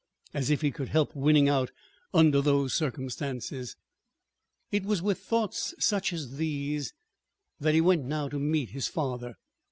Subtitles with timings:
[0.33, 1.69] As if he could help winning out
[2.11, 3.75] under those circumstances!
[4.71, 6.91] It was with thoughts such as these
[7.59, 9.35] that he went now to meet his father.